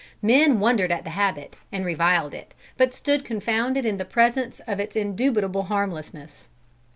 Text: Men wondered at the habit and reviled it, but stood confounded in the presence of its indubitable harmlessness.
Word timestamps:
Men 0.23 0.59
wondered 0.59 0.91
at 0.91 1.03
the 1.03 1.11
habit 1.11 1.57
and 1.71 1.85
reviled 1.85 2.33
it, 2.33 2.55
but 2.75 2.91
stood 2.91 3.23
confounded 3.23 3.85
in 3.85 3.97
the 3.97 4.03
presence 4.03 4.59
of 4.65 4.79
its 4.79 4.95
indubitable 4.95 5.65
harmlessness. 5.65 6.47